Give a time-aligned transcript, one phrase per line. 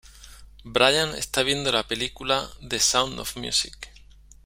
[0.63, 3.87] Brian está viendo la película "The Sound of Music".